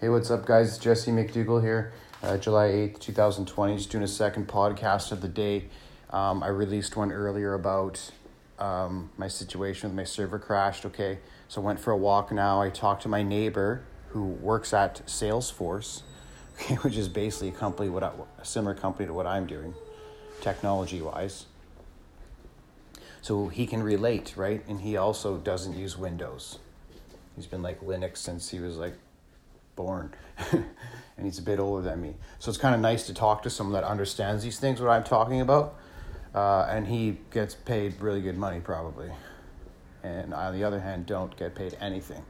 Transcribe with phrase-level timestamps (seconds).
[0.00, 0.78] Hey, what's up, guys?
[0.78, 3.76] Jesse McDougall here, uh, July 8th, 2020.
[3.76, 5.66] Just doing a second podcast of the day.
[6.08, 8.10] Um, I released one earlier about
[8.58, 10.86] um, my situation with my server crashed.
[10.86, 11.18] Okay,
[11.48, 12.62] so I went for a walk now.
[12.62, 16.00] I talked to my neighbor who works at Salesforce,
[16.54, 19.74] okay, which is basically a company, what I, a similar company to what I'm doing,
[20.40, 21.44] technology wise.
[23.20, 24.64] So he can relate, right?
[24.66, 26.58] And he also doesn't use Windows.
[27.36, 28.94] He's been like Linux since he was like
[29.76, 30.12] born.
[30.52, 32.14] and he's a bit older than me.
[32.38, 35.04] So it's kind of nice to talk to someone that understands these things, what I'm
[35.04, 35.76] talking about.
[36.34, 39.10] Uh, and he gets paid really good money, probably.
[40.02, 42.24] And I, on the other hand, don't get paid anything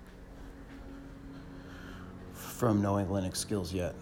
[2.32, 3.94] from knowing Linux skills yet.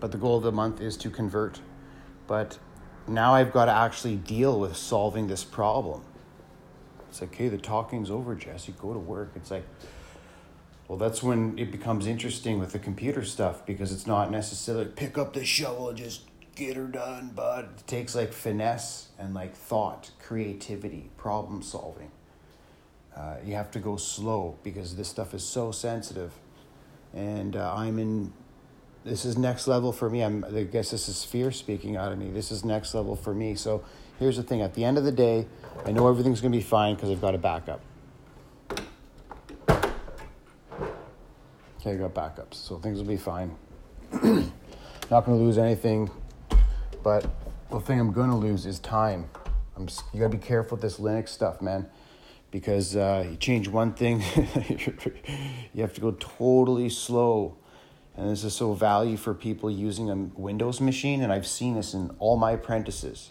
[0.00, 1.60] But the goal of the month is to convert.
[2.26, 2.58] But
[3.06, 6.02] now I've got to actually deal with solving this problem.
[7.08, 8.72] It's like, hey, the talking's over, Jesse.
[8.80, 9.32] Go to work.
[9.34, 9.64] It's like,
[10.90, 15.16] well, that's when it becomes interesting with the computer stuff because it's not necessarily pick
[15.16, 16.22] up the shovel and just
[16.56, 22.10] get her done, but it takes like finesse and like thought, creativity, problem solving.
[23.16, 26.32] Uh, you have to go slow because this stuff is so sensitive.
[27.14, 28.32] And uh, I'm in
[29.04, 30.24] this is next level for me.
[30.24, 32.30] I'm, I guess this is fear speaking out of me.
[32.30, 33.54] This is next level for me.
[33.54, 33.84] So
[34.18, 35.46] here's the thing at the end of the day,
[35.86, 37.80] I know everything's going to be fine because I've got a backup.
[41.80, 43.56] Okay, I got backups, so things will be fine.
[44.12, 46.10] Not going to lose anything,
[47.02, 47.26] but
[47.70, 49.28] the thing I'm going to lose is time.
[49.76, 51.86] I'm just, you got to be careful with this Linux stuff, man,
[52.50, 54.22] because uh, you change one thing,
[55.74, 57.56] you have to go totally slow
[58.16, 61.22] and this is so value for people using a Windows machine.
[61.22, 63.30] And I've seen this in all my apprentices.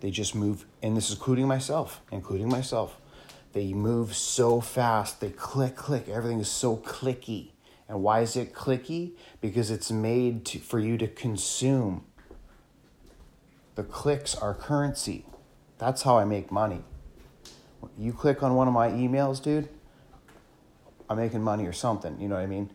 [0.00, 2.96] They just move, and this is including myself, including myself.
[3.52, 5.20] They move so fast.
[5.20, 6.08] They click, click.
[6.08, 7.48] Everything is so clicky.
[7.90, 9.14] And why is it clicky?
[9.40, 12.04] Because it's made to, for you to consume.
[13.74, 15.26] The clicks are currency.
[15.78, 16.84] That's how I make money.
[17.98, 19.68] You click on one of my emails, dude,
[21.08, 22.20] I'm making money or something.
[22.20, 22.70] You know what I mean?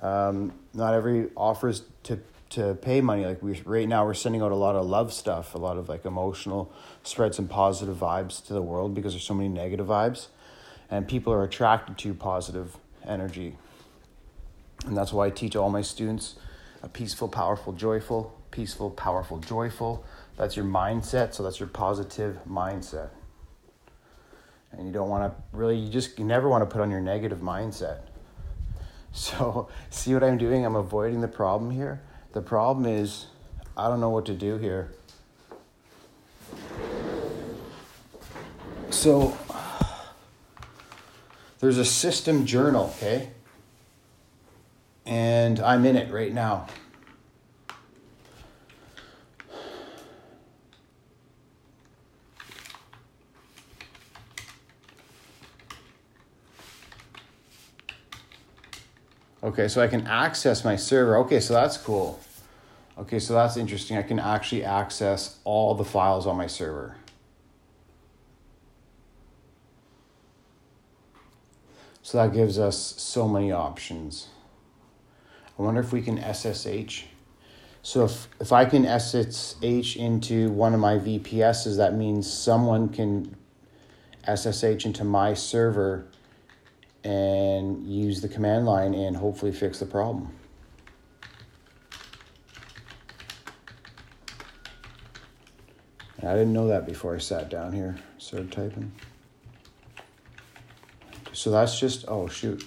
[0.00, 3.26] Um, not every offers to to pay money.
[3.26, 5.88] Like we right now, we're sending out a lot of love stuff, a lot of
[5.88, 6.72] like emotional,
[7.02, 10.28] spread some positive vibes to the world because there's so many negative vibes,
[10.90, 13.58] and people are attracted to positive energy.
[14.86, 16.36] And that's why I teach all my students
[16.82, 20.04] a peaceful, powerful, joyful, peaceful, powerful, joyful.
[20.36, 21.34] That's your mindset.
[21.34, 23.08] So that's your positive mindset.
[24.72, 27.00] And you don't want to really, you just you never want to put on your
[27.00, 28.00] negative mindset
[29.14, 30.66] so, see what I'm doing?
[30.66, 32.00] I'm avoiding the problem here.
[32.32, 33.26] The problem is,
[33.76, 34.92] I don't know what to do here.
[38.90, 39.36] So,
[41.60, 43.30] there's a system journal, okay?
[45.06, 46.66] And I'm in it right now.
[59.44, 61.18] Okay, so I can access my server.
[61.18, 62.18] Okay, so that's cool.
[62.96, 63.98] Okay, so that's interesting.
[63.98, 66.96] I can actually access all the files on my server.
[72.02, 74.28] So that gives us so many options.
[75.58, 77.04] I wonder if we can SSH.
[77.82, 83.36] So if, if I can SSH into one of my VPSs, that means someone can
[84.26, 86.06] SSH into my server
[87.04, 90.32] and use the command line and hopefully fix the problem.
[96.22, 98.92] I didn't know that before I sat down here, started typing.
[101.32, 102.64] So that's just, oh shoot.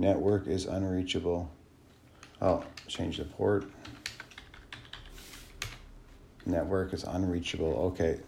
[0.00, 1.52] Network is unreachable.
[2.40, 3.70] Oh, change the port.
[6.46, 7.92] Network is unreachable.
[7.92, 8.18] Okay.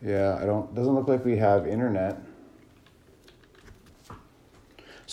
[0.00, 2.23] Yeah, I don't doesn't look like we have internet.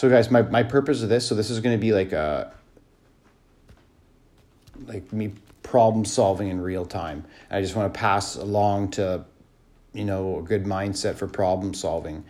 [0.01, 2.51] So guys, my, my purpose of this, so this is gonna be like a
[4.87, 7.23] like me problem solving in real time.
[7.51, 9.25] I just want to pass along to,
[9.93, 12.23] you know, a good mindset for problem solving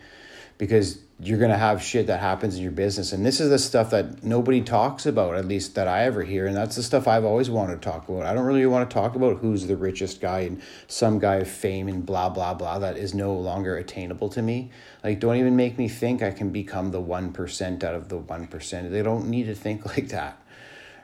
[0.58, 3.12] because you're going to have shit that happens in your business.
[3.12, 6.46] And this is the stuff that nobody talks about, at least that I ever hear.
[6.48, 8.26] And that's the stuff I've always wanted to talk about.
[8.26, 11.48] I don't really want to talk about who's the richest guy and some guy of
[11.48, 14.72] fame and blah, blah, blah that is no longer attainable to me.
[15.04, 18.90] Like, don't even make me think I can become the 1% out of the 1%.
[18.90, 20.42] They don't need to think like that,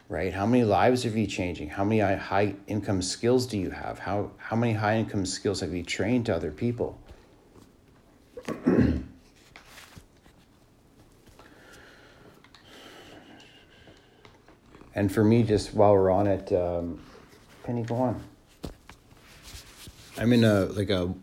[0.09, 0.35] right?
[0.35, 1.69] How many lives are you changing?
[1.69, 4.01] How many high income skills do you have?
[4.01, 6.99] How, how many high income skills have you trained to other people?
[14.99, 16.99] And for me, just while we're on it, um,
[17.63, 18.21] Penny, go on.
[20.17, 21.15] I'm in a like a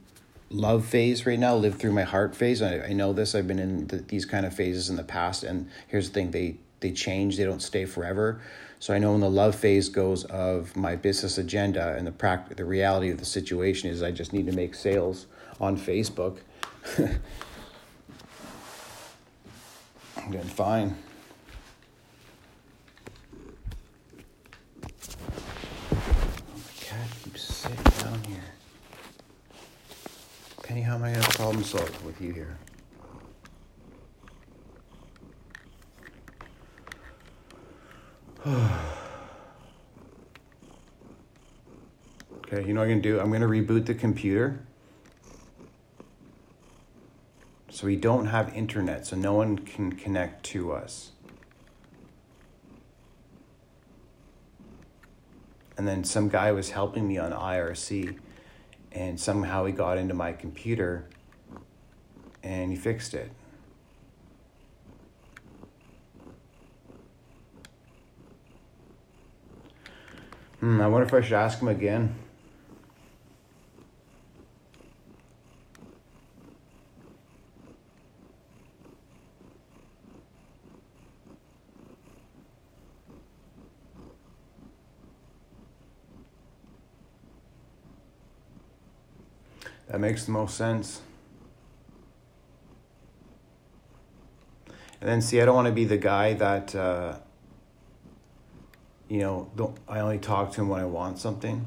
[0.50, 1.58] love phase right now.
[1.58, 2.62] Live through my heart phase.
[2.62, 3.36] I, I know this.
[3.36, 6.32] I've been in the, these kind of phases in the past, and here's the thing:
[6.32, 7.36] they they change.
[7.36, 8.40] They don't stay forever.
[8.80, 12.56] So I know when the love phase goes of my business agenda and the pract-
[12.56, 15.26] the reality of the situation is I just need to make sales
[15.60, 16.38] on Facebook.
[20.18, 20.96] I'm doing fine.
[30.76, 32.58] Penny, how am I going to problem solve with you here?
[42.44, 43.22] okay, you know what I'm going to do?
[43.22, 44.66] I'm going to reboot the computer.
[47.70, 51.14] So we don't have internet, so no one can connect to us.
[55.78, 58.20] And then some guy was helping me on IRC
[58.96, 61.06] and somehow he got into my computer
[62.42, 63.30] and he fixed it.
[70.62, 72.16] Hmm, I wonder if I should ask him again.
[89.88, 91.02] That makes the most sense.
[95.02, 97.18] And then see, I don't want to be the guy that, uh,
[99.10, 101.66] you know, don't, I only talk to him when I want something.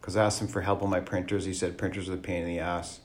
[0.00, 1.46] Because I asked him for help on my printers.
[1.46, 3.00] He said printers are a pain in the ass.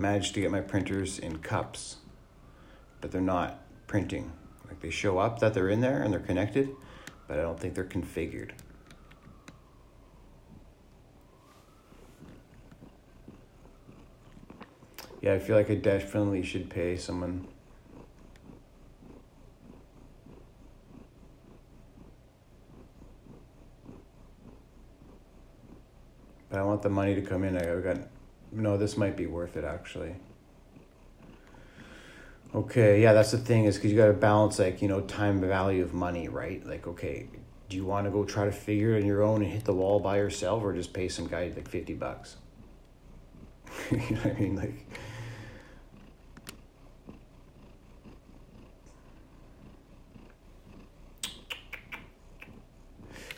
[0.00, 1.96] Managed to get my printers in CUPS,
[3.02, 4.32] but they're not printing.
[4.66, 6.70] Like they show up that they're in there and they're connected,
[7.28, 8.52] but I don't think they're configured.
[15.20, 17.46] Yeah, I feel like I definitely should pay someone.
[26.48, 27.58] But I want the money to come in.
[27.58, 27.98] I got
[28.52, 30.14] no, this might be worth it actually.
[32.54, 35.40] Okay, yeah, that's the thing is because you got to balance like you know time
[35.40, 36.64] value of money, right?
[36.66, 37.28] Like, okay,
[37.68, 39.72] do you want to go try to figure it on your own and hit the
[39.72, 42.36] wall by yourself, or just pay some guy like fifty bucks?
[43.90, 44.86] you know what I mean, like.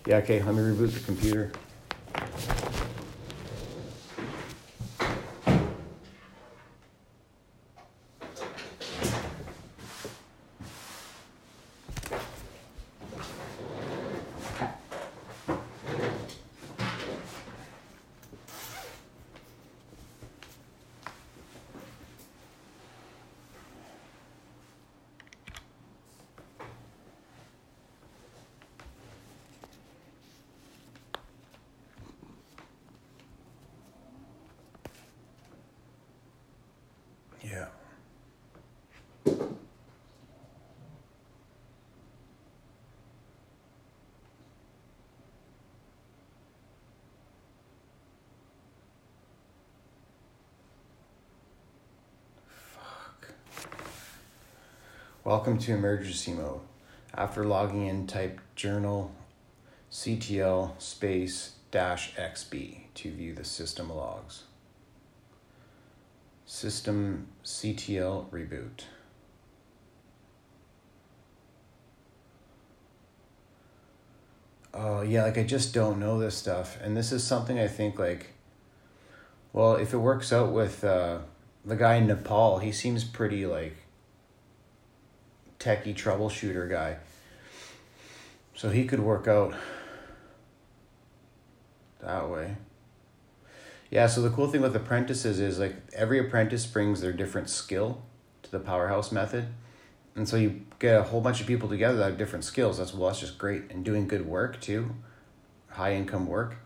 [0.07, 1.53] Yeah, okay, let me reboot the computer.
[37.43, 37.67] Yeah.
[52.47, 53.35] Fuck.
[55.25, 56.63] Welcome to emergency mode.
[57.15, 59.13] After logging in, type journal
[59.89, 64.43] CTL space dash XB to view the system logs.
[66.45, 68.87] System CTL reboot.
[74.75, 76.81] Oh, yeah, like I just don't know this stuff.
[76.83, 78.33] And this is something I think, like,
[79.53, 81.19] well, if it works out with uh,
[81.65, 83.82] the guy in Nepal, he seems pretty, like,
[85.63, 86.97] techie troubleshooter guy.
[88.55, 89.55] So he could work out
[92.01, 92.57] that way.
[93.91, 98.03] Yeah, so the cool thing with apprentices is like every apprentice brings their different skill
[98.43, 99.49] to the powerhouse method.
[100.17, 102.79] And so you get a whole bunch of people together that have different skills.
[102.79, 103.71] That's well, that's just great.
[103.71, 104.95] And doing good work too,
[105.69, 106.57] high income work.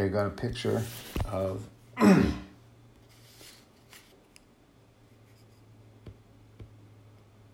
[0.00, 0.82] I got a picture
[1.26, 1.62] of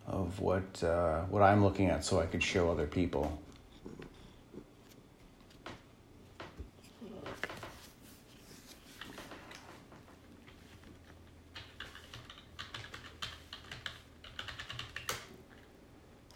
[0.07, 3.43] of what uh, what I'm looking at, so I could show other people.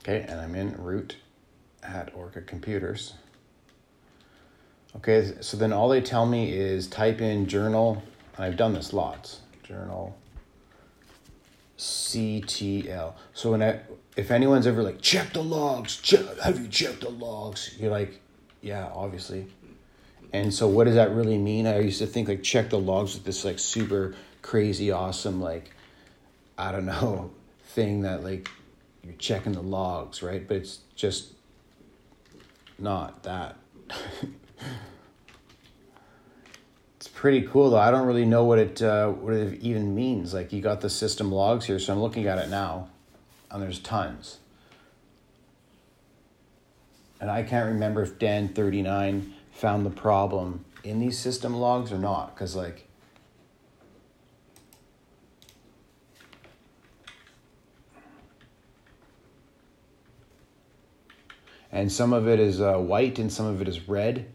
[0.03, 1.19] Okay, and I'm in root
[1.85, 3.15] at Orca Computers.
[4.97, 8.03] Okay, so then all they tell me is type in journal,
[8.37, 9.41] and I've done this lots.
[9.63, 10.17] Journal
[11.81, 13.15] CTL.
[13.33, 13.81] So when I,
[14.17, 17.75] if anyone's ever like, check the logs, check, have you checked the logs?
[17.79, 18.21] You're like,
[18.61, 19.47] yeah, obviously.
[20.33, 21.67] And so what does that really mean?
[21.67, 25.71] I used to think like check the logs with this like super crazy awesome like
[26.57, 27.31] I don't know
[27.65, 28.49] thing that like
[29.03, 30.47] you're checking the logs, right?
[30.47, 31.33] But it's just
[32.79, 33.57] not that.
[36.97, 37.79] it's pretty cool though.
[37.79, 40.35] I don't really know what it uh, what it even means.
[40.35, 42.89] Like you got the system logs here, so I'm looking at it now,
[43.51, 44.39] and there's tons.
[47.21, 51.93] And I can't remember if Dan thirty nine found the problem in these system logs
[51.93, 52.87] or not, because like.
[61.73, 64.27] And some of it is uh, white and some of it is red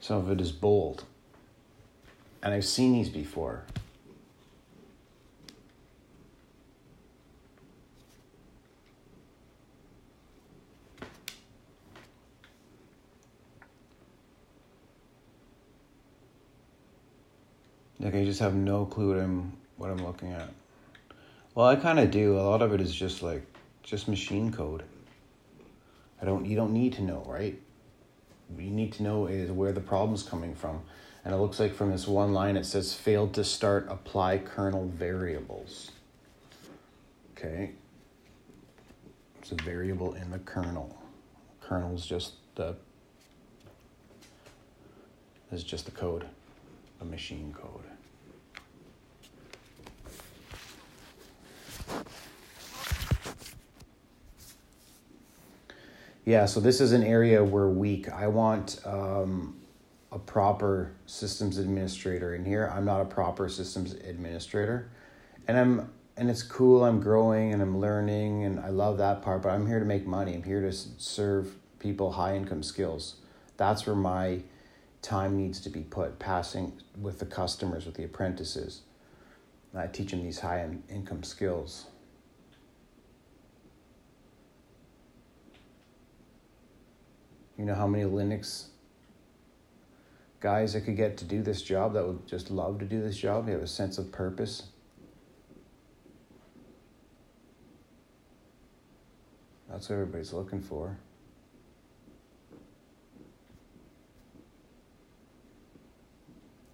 [0.00, 1.04] some of it is bold.
[2.42, 3.64] And I've seen these before.
[18.00, 20.48] Like I just have no clue what I'm what I'm looking at.
[21.54, 22.38] Well, I kind of do.
[22.38, 23.44] A lot of it is just like
[23.82, 24.82] just machine code.
[26.22, 27.60] I don't you don't need to know, right?
[28.58, 30.80] You need to know is where the problem's coming from.
[31.24, 34.86] And it looks like from this one line it says failed to start apply kernel
[34.86, 35.90] variables.
[37.32, 37.72] Okay.
[39.38, 40.96] It's a variable in the kernel.
[41.60, 42.76] Kernel is just the
[45.52, 46.26] is just the code,
[46.98, 47.84] the machine code.
[56.24, 58.10] Yeah, so this is an area we're weak.
[58.10, 59.56] I want um,
[60.12, 62.70] a proper systems administrator in here.
[62.74, 64.90] I'm not a proper systems administrator,
[65.48, 66.84] and I'm and it's cool.
[66.84, 69.42] I'm growing and I'm learning, and I love that part.
[69.42, 70.34] But I'm here to make money.
[70.34, 73.16] I'm here to serve people high income skills.
[73.56, 74.42] That's where my
[75.00, 76.18] time needs to be put.
[76.18, 78.82] Passing with the customers, with the apprentices.
[79.74, 81.86] I teach them these high income skills.
[87.60, 88.68] You know how many Linux
[90.40, 93.18] guys I could get to do this job that would just love to do this
[93.18, 93.44] job?
[93.44, 94.68] They have a sense of purpose.
[99.68, 100.96] That's what everybody's looking for.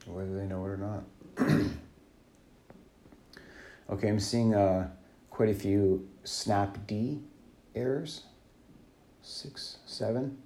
[0.06, 1.02] Whether they know it or not.
[3.90, 4.88] okay, I'm seeing uh,
[5.30, 7.22] quite a few snapd
[7.74, 8.22] errors.
[9.22, 10.38] Six, seven.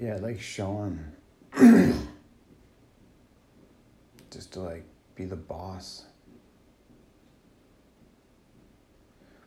[0.00, 1.12] Yeah, like Sean.
[4.30, 6.06] Just to like be the boss.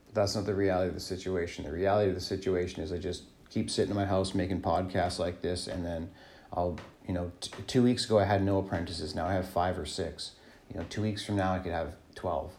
[0.05, 1.65] But that's not the reality of the situation.
[1.65, 5.17] The reality of the situation is I just keep sitting in my house making podcasts
[5.17, 6.11] like this and then
[6.51, 9.15] I'll, you know, t- 2 weeks ago I had no apprentices.
[9.15, 10.31] Now I have 5 or 6.
[10.71, 12.51] You know, 2 weeks from now I could have 12.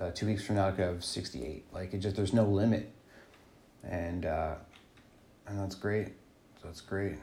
[0.00, 1.64] Uh, two weeks from now, I could have 68.
[1.72, 2.92] Like, it just, there's no limit.
[3.82, 4.56] And, uh,
[5.46, 6.08] and that's great.
[6.62, 7.16] That's great.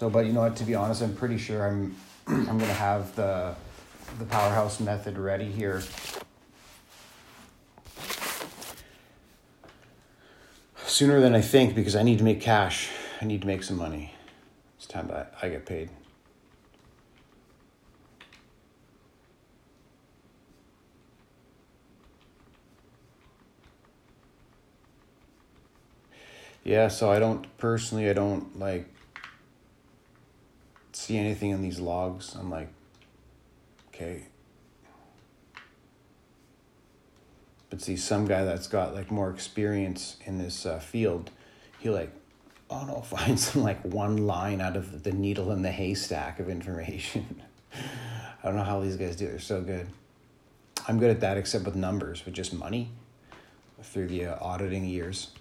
[0.00, 0.56] So, but you know what?
[0.56, 1.94] To be honest, I'm pretty sure I'm,
[2.26, 3.54] I'm gonna have the,
[4.18, 5.82] the powerhouse method ready here
[10.86, 12.88] sooner than I think because I need to make cash.
[13.20, 14.14] I need to make some money.
[14.78, 15.90] It's time that I get paid.
[26.64, 28.86] Yeah, so I don't personally, I don't like
[31.10, 32.36] see anything in these logs.
[32.36, 32.68] I'm like,
[33.88, 34.22] okay.
[37.68, 41.32] But see, some guy that's got like more experience in this uh, field,
[41.80, 42.12] he like,
[42.68, 46.48] oh no, finds some like one line out of the needle in the haystack of
[46.48, 47.42] information.
[48.42, 49.30] I don't know how these guys do it.
[49.30, 49.88] They're so good.
[50.86, 52.90] I'm good at that, except with numbers, with just money
[53.82, 55.32] through the uh, auditing years.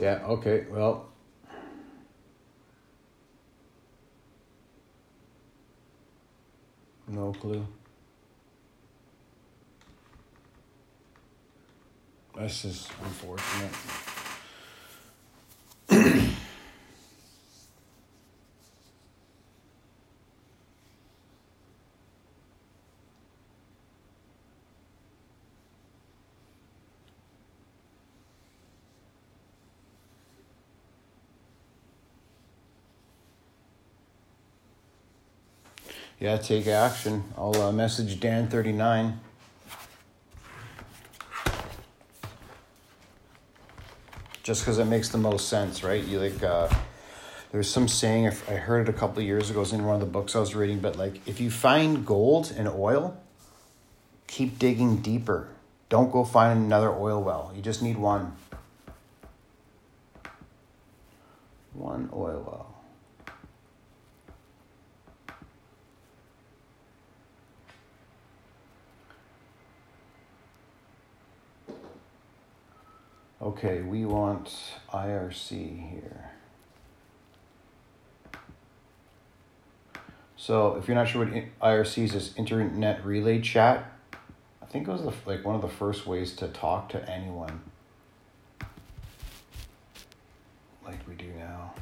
[0.00, 1.08] Yeah, okay, well.
[7.08, 7.66] No clue.
[12.36, 14.15] This is unfortunate.
[36.18, 37.24] Yeah, take action.
[37.36, 39.16] I'll uh, message Dan39.
[44.42, 46.02] Just because it makes the most sense, right?
[46.02, 46.68] You like, uh,
[47.52, 49.94] there's some saying, I heard it a couple of years ago, it was in one
[49.94, 53.16] of the books I was reading, but like, if you find gold and oil,
[54.26, 55.48] keep digging deeper.
[55.88, 57.52] Don't go find another oil well.
[57.54, 58.36] You just need one.
[61.72, 62.75] One oil well.
[73.46, 74.52] Okay, we want
[74.92, 76.32] IRC here.
[80.36, 83.88] So if you're not sure what IRC is, it's Internet Relay Chat.
[84.60, 87.60] I think it was the, like one of the first ways to talk to anyone.
[90.84, 91.72] Like we do now,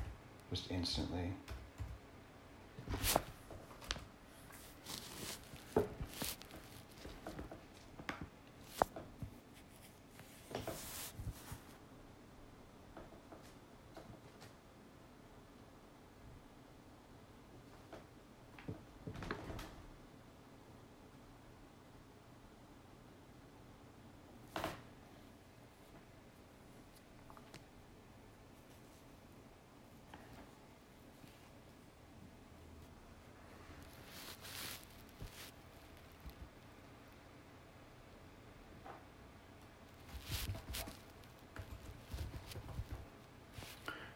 [0.51, 1.33] just instantly.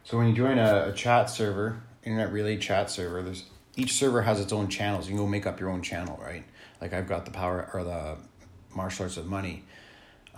[0.09, 3.45] So when you join a, a chat server, internet relay chat server, there's
[3.77, 5.07] each server has its own channels.
[5.07, 6.45] You can go make up your own channel, right?
[6.81, 8.17] Like I've got the power or the
[8.75, 9.65] martial arts of money.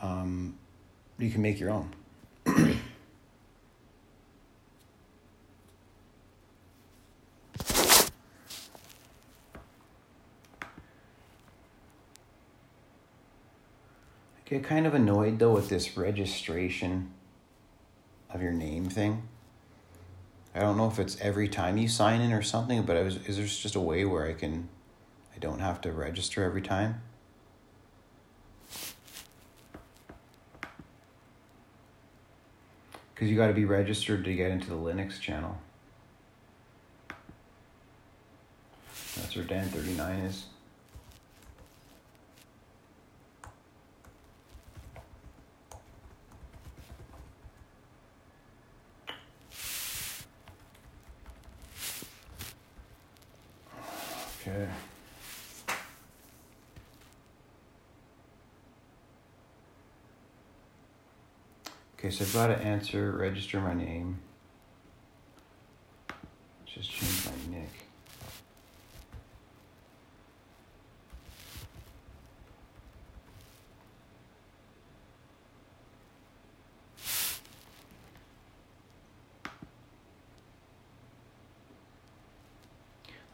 [0.03, 0.59] Um,
[1.21, 1.95] you can make your own.
[2.47, 2.75] I
[14.47, 17.13] get kind of annoyed though with this registration
[18.31, 19.29] of your name thing.
[20.55, 23.37] I don't know if it's every time you sign in or something, but was, is
[23.37, 24.69] there just a way where I can,
[25.35, 27.03] I don't have to register every time?
[33.15, 35.59] Because you got to be registered to get into the Linux channel.
[39.17, 40.47] That's where Dan39 is.
[54.51, 54.69] Okay.
[61.99, 64.19] Okay, so I've got to answer, register my name.
[66.65, 67.69] Just change my nick.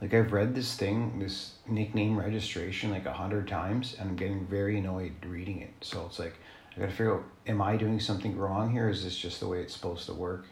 [0.06, 4.46] Like I've read this thing, this nickname registration like a hundred times, and I'm getting
[4.46, 5.72] very annoyed reading it.
[5.80, 6.36] So it's like
[6.76, 8.88] I gotta figure out: Am I doing something wrong here?
[8.88, 10.46] Is this just the way it's supposed to work?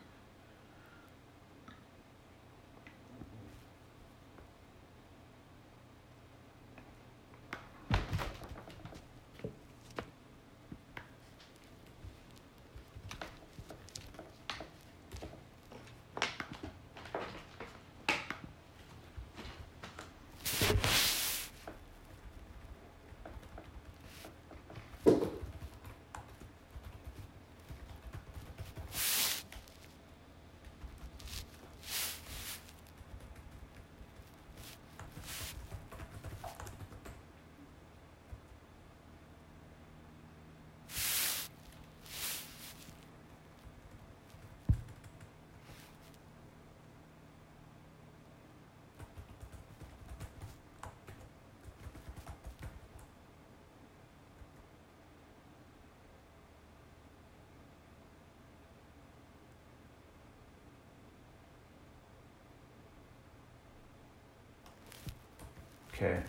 [66.05, 66.21] Okay.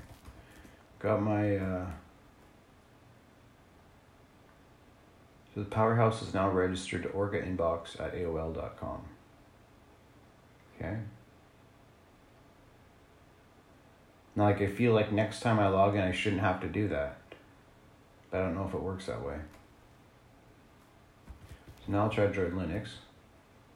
[1.00, 1.86] Got my uh
[5.54, 9.02] So the powerhouse is now registered to orca inbox at AOL.com.
[10.76, 10.98] Okay.
[14.36, 16.90] Now like I feel like next time I log in I shouldn't have to do
[16.90, 17.18] that.
[18.32, 19.38] But I don't know if it works that way.
[21.86, 22.90] So now I'll try Droid Linux.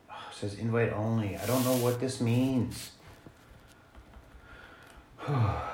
[0.09, 1.38] Oh, says invite only.
[1.38, 2.91] I don't know what this means.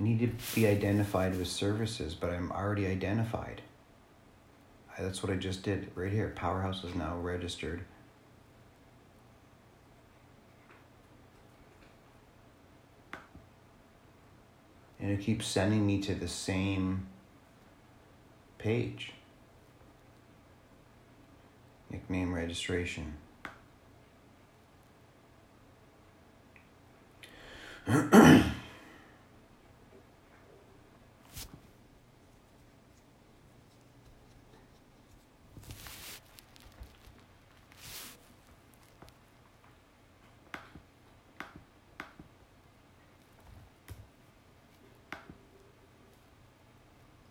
[0.00, 3.60] I need to be identified with services, but I'm already identified.
[4.96, 6.32] I, that's what I just did right here.
[6.34, 7.82] Powerhouse is now registered.
[14.98, 17.06] And it keeps sending me to the same
[18.56, 19.12] page.
[21.90, 23.16] Nickname registration.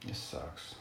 [0.09, 0.73] This sucks.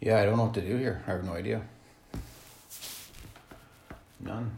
[0.00, 1.02] Yeah, I don't know what to do here.
[1.06, 1.60] I have no idea.
[4.18, 4.50] None.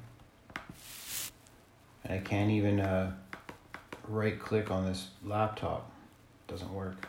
[2.05, 3.13] And I can't even uh,
[4.07, 5.91] right click on this laptop.
[6.47, 7.09] doesn't work.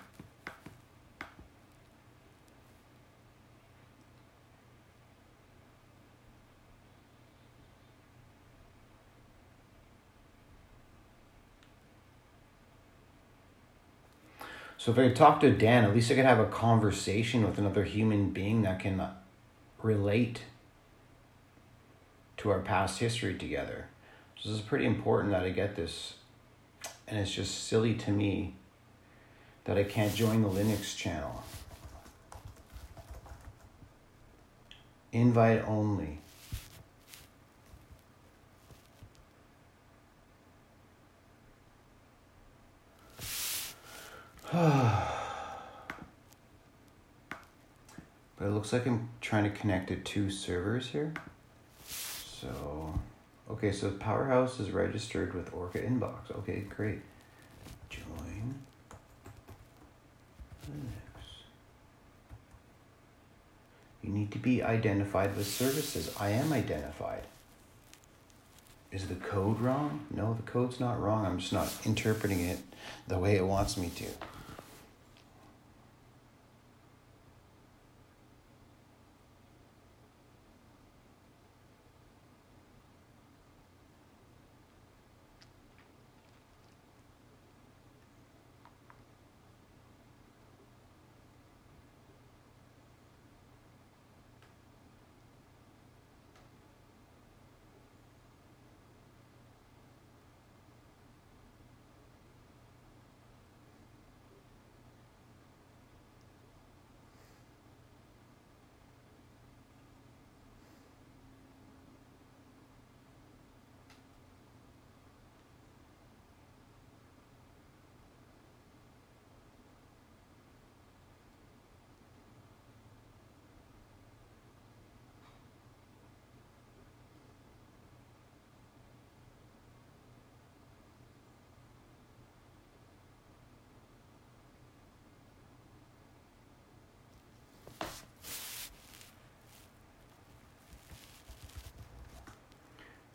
[14.84, 17.86] So if I talk to Dan, at least I could have a conversation with another
[17.86, 19.02] human being that can
[19.82, 20.42] relate
[22.36, 23.86] to our past history together.
[24.38, 26.16] So this is pretty important that I get this.
[27.08, 28.56] And it's just silly to me
[29.64, 31.46] that I can't join the Linux channel.
[35.14, 36.20] Invite only.
[44.54, 45.08] but
[48.40, 51.12] it looks like I'm trying to connect to two servers here.
[51.88, 53.00] So,
[53.50, 56.30] okay, so Powerhouse is registered with Orca Inbox.
[56.38, 57.00] Okay, great.
[57.90, 58.54] Join
[60.70, 61.24] Linux.
[64.04, 66.14] You need to be identified with services.
[66.20, 67.24] I am identified.
[68.92, 70.06] Is the code wrong?
[70.12, 71.26] No, the code's not wrong.
[71.26, 72.60] I'm just not interpreting it
[73.08, 74.06] the way it wants me to.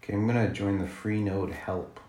[0.09, 2.01] Okay, I'm gonna join the Freenode help.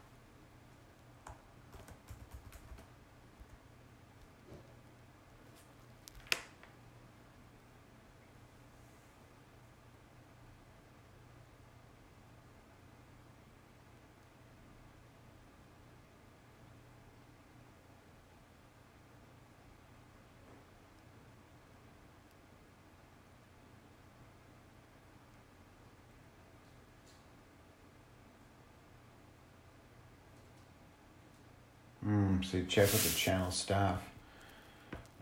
[32.50, 34.02] So check with the channel staff.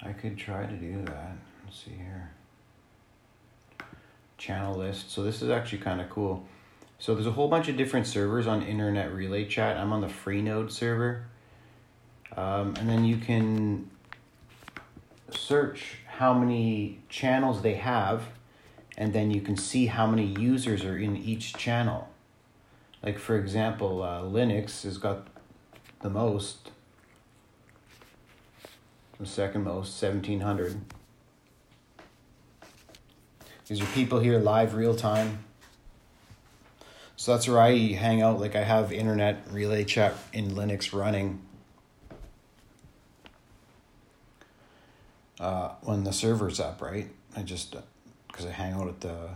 [0.01, 1.35] I could try to do that.
[1.65, 2.31] Let's see here.
[4.37, 5.11] Channel list.
[5.11, 6.45] So this is actually kind of cool.
[6.99, 9.75] So there's a whole bunch of different servers on Internet Relay Chat.
[9.75, 11.25] I'm on the Freenode server.
[12.37, 13.89] Um, and then you can
[15.29, 18.23] search how many channels they have,
[18.97, 22.07] and then you can see how many users are in each channel.
[23.03, 25.27] Like, for example, uh, Linux has got
[26.01, 26.71] the most
[29.19, 30.79] the second most, 1700.
[33.67, 35.39] These are people here live, real time.
[37.15, 38.39] So that's where I hang out.
[38.39, 41.41] Like I have internet relay chat in Linux running.
[45.39, 47.09] Uh, when the server's up, right?
[47.35, 47.75] I just
[48.27, 49.29] because I hang out at the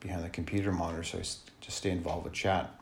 [0.00, 2.78] behind the computer monitor, so I just stay involved with chat.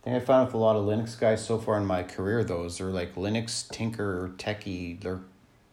[0.00, 2.40] I think I found with a lot of Linux guys so far in my career,
[2.40, 5.20] is they're like Linux tinker, techie, they're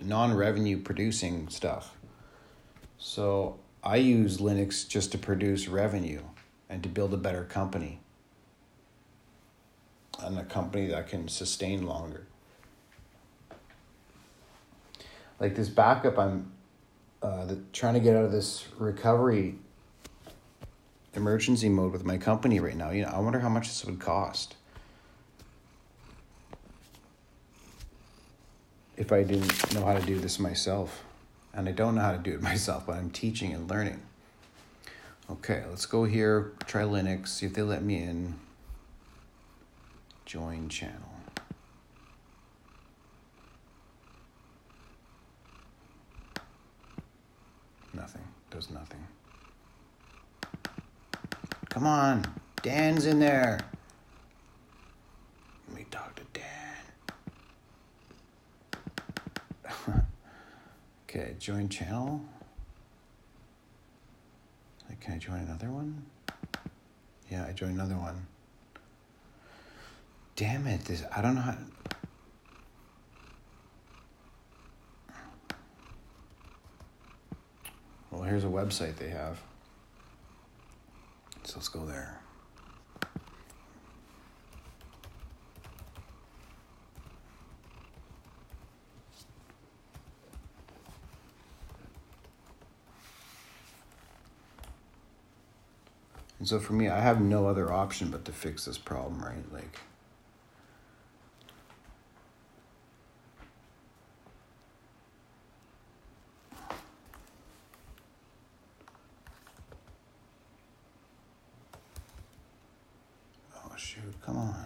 [0.01, 1.95] non revenue producing stuff.
[2.97, 6.21] So I use Linux just to produce revenue
[6.69, 8.01] and to build a better company
[10.19, 12.25] and a company that can sustain longer.
[15.39, 16.51] Like this backup, I'm
[17.21, 19.55] uh, the, trying to get out of this recovery
[21.17, 22.91] emergency mode with my company right now.
[22.91, 24.56] You know, I wonder how much this would cost.
[28.95, 31.03] If I didn't know how to do this myself.
[31.53, 34.01] And I don't know how to do it myself, but I'm teaching and learning.
[35.30, 38.36] Okay, let's go here, try Linux, see if they let me in.
[40.25, 40.93] Join channel.
[47.93, 49.06] Nothing, does nothing.
[51.77, 52.25] Come on,
[52.63, 53.59] Dan's in there.
[55.67, 56.23] Let me talk to
[59.85, 60.03] Dan.
[61.07, 62.19] okay, join channel.
[64.89, 66.03] Like, can I join another one?
[67.29, 68.25] Yeah, I joined another one.
[70.35, 71.57] Damn it, this I don't know how
[78.09, 79.39] Well, here's a website they have.
[81.47, 82.19] So let's go there.
[96.39, 99.51] And so for me, I have no other option but to fix this problem, right?
[99.53, 99.79] Like,
[113.55, 114.65] oh shoot, come on.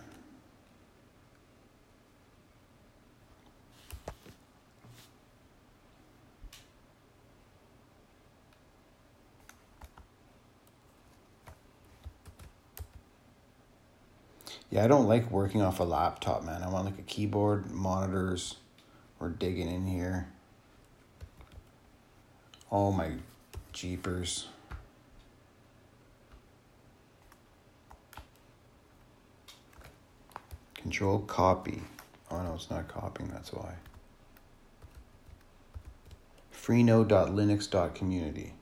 [14.69, 16.63] Yeah, I don't like working off a laptop, man.
[16.63, 18.55] I want like a keyboard, monitors.
[19.19, 20.27] We're digging in here.
[22.71, 23.11] Oh my
[23.73, 24.47] jeepers.
[30.73, 31.83] Control copy.
[32.31, 33.75] Oh no, it's not copying, that's why.
[36.51, 38.53] freenode.linux.community.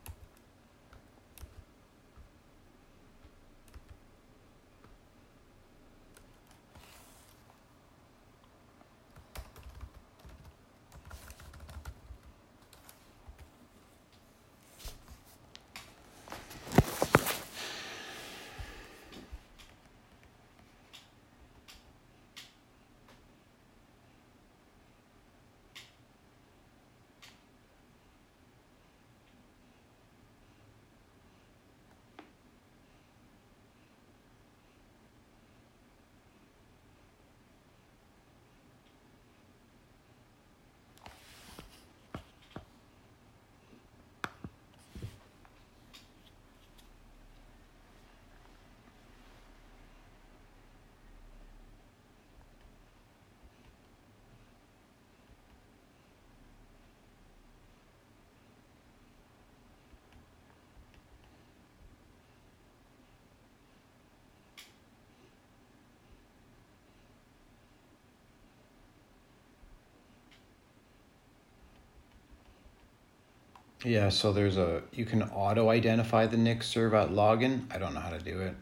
[73.85, 77.61] Yeah, so there's a you can auto identify the NickServ at login.
[77.73, 78.55] I don't know how to do it.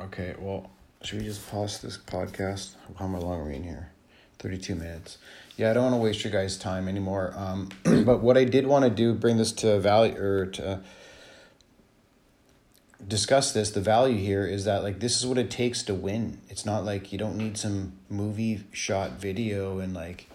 [0.00, 0.70] Okay, well,
[1.02, 2.74] should we just pause this podcast?
[2.98, 3.90] How long are we in here?
[4.38, 5.18] 32 minutes.
[5.56, 7.34] Yeah, I don't want to waste your guys' time anymore.
[7.36, 10.80] Um, but what I did want to do, bring this to value or to
[13.06, 13.70] discuss this.
[13.70, 16.40] The value here is that like this is what it takes to win.
[16.48, 20.28] It's not like you don't need some movie shot video and like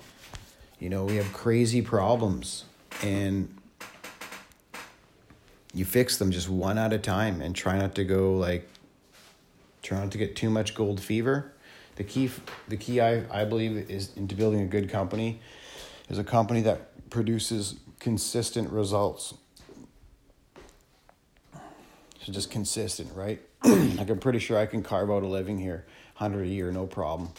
[0.84, 2.66] you know, we have crazy problems
[3.02, 3.48] and
[5.74, 8.68] you fix them just one at a time and try not to go like
[9.82, 11.54] try not to get too much gold fever.
[11.96, 12.30] The key
[12.68, 15.40] the key I, I believe is into building a good company
[16.10, 19.36] is a company that produces consistent results.
[21.54, 23.42] So just consistent, right?
[23.64, 25.86] like I'm pretty sure I can carve out a living here,
[26.18, 27.30] 100 a year, no problem.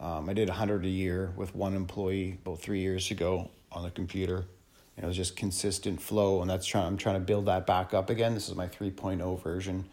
[0.00, 3.90] Um, I did 100 a year with one employee about three years ago on the
[3.90, 4.44] computer.
[4.96, 6.86] And it was just consistent flow, and that's trying.
[6.86, 8.32] I'm trying to build that back up again.
[8.32, 9.84] This is my 3.0 version,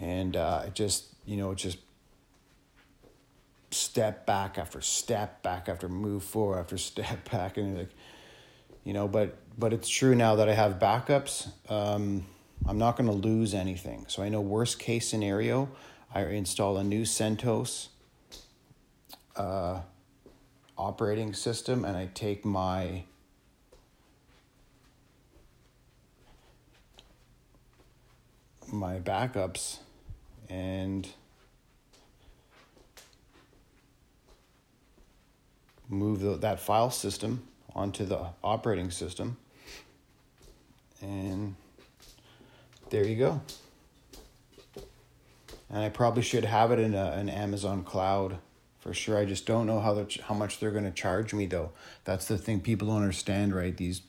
[0.00, 1.76] and uh, it just you know just
[3.70, 7.90] step back after step back after move forward after step back, and like
[8.82, 11.50] you know, but but it's true now that I have backups.
[11.70, 12.24] Um,
[12.66, 14.06] I'm not going to lose anything.
[14.08, 15.68] So I know worst case scenario,
[16.14, 17.88] I install a new CentOS
[19.38, 19.80] uh,
[20.76, 23.04] operating system and I take my
[28.70, 29.78] my backups
[30.50, 31.08] and
[35.88, 39.36] move the, that file system onto the operating system.
[41.00, 41.54] And
[42.90, 43.40] there you go.
[45.70, 48.38] And I probably should have it in a, an Amazon cloud
[48.88, 49.18] for sure.
[49.18, 51.72] I just don't know how how much they're going to charge me though.
[52.04, 53.76] That's the thing people don't understand, right?
[53.76, 54.00] These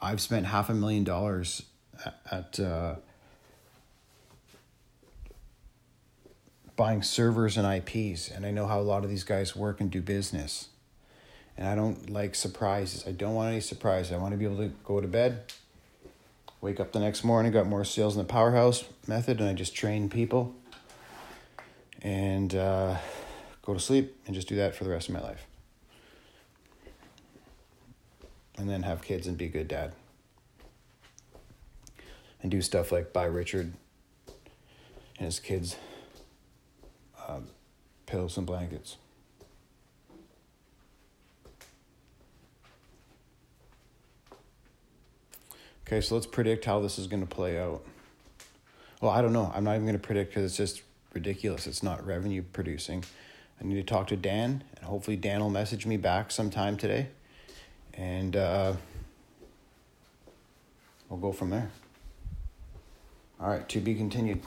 [0.00, 1.64] I've spent half a million dollars
[2.30, 2.94] at, uh,
[6.74, 9.90] buying servers and IPs, and I know how a lot of these guys work and
[9.90, 10.68] do business.
[11.58, 13.04] And I don't like surprises.
[13.06, 14.12] I don't want any surprises.
[14.12, 15.52] I want to be able to go to bed,
[16.62, 19.74] wake up the next morning, got more sales in the powerhouse method, and I just
[19.74, 20.54] train people.
[22.00, 22.96] And uh,
[23.68, 25.46] go to sleep, and just do that for the rest of my life.
[28.58, 29.92] and then have kids and be a good dad.
[32.42, 33.72] And do stuff like buy Richard
[35.18, 35.76] and his kids
[37.26, 37.40] uh,
[38.06, 38.96] pillows and blankets.
[45.86, 47.82] Okay, so let's predict how this is going to play out.
[49.00, 49.50] Well, I don't know.
[49.54, 50.82] I'm not even going to predict because it's just
[51.14, 51.66] ridiculous.
[51.66, 53.04] It's not revenue producing.
[53.60, 57.08] I need to talk to Dan, and hopefully, Dan will message me back sometime today.
[57.94, 58.74] And uh,
[61.08, 61.70] we'll go from there.
[63.40, 64.42] All right, to be continued.